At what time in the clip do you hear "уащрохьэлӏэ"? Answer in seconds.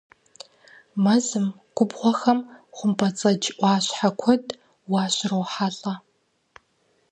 4.91-5.93